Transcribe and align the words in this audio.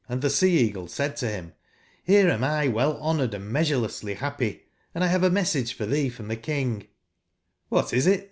gz 0.09 0.47
83 0.47 0.73
Sca/caglc 0.73 0.89
said 0.89 1.15
to 1.17 1.29
him: 1.29 1.53
T)crc 2.07 2.33
ami 2.41 2.69
well 2.69 2.97
honoured 3.01 3.35
and 3.35 3.53
meaeurelessly 3.53 4.15
happy; 4.15 4.63
and 4.95 5.03
1 5.03 5.11
have 5.11 5.21
a 5.23 5.29
message 5.29 5.73
for 5.75 5.85
thee 5.85 6.09
from 6.09 6.27
the 6.27 6.35
King^j? 6.37 6.87
^'(Ohat 7.71 7.93
is 7.93 8.07
it?" 8.07 8.19